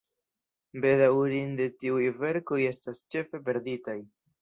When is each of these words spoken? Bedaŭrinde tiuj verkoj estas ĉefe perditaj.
Bedaŭrinde 0.85 1.69
tiuj 1.83 2.09
verkoj 2.25 2.61
estas 2.73 3.07
ĉefe 3.15 3.47
perditaj. 3.51 4.01